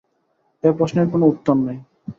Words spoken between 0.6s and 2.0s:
এ প্রশ্নের কোন উত্তর নাই।